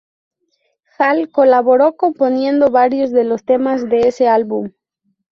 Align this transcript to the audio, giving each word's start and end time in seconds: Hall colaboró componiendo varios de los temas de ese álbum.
Hall 0.97 1.29
colaboró 1.29 1.95
componiendo 1.95 2.71
varios 2.71 3.11
de 3.11 3.23
los 3.23 3.45
temas 3.45 3.87
de 3.87 4.07
ese 4.07 4.27
álbum. 4.27 4.71